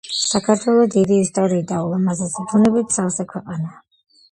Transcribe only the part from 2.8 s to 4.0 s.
სავსე ქვეყანაა.